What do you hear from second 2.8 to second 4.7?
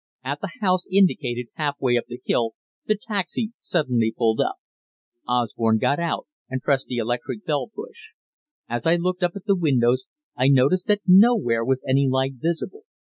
the taxi suddenly pulled up.